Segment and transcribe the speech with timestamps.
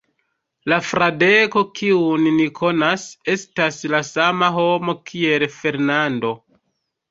[0.71, 3.05] La Fradeko, kiun ni konas,
[3.35, 6.35] estas la sama homo kiel Fernando.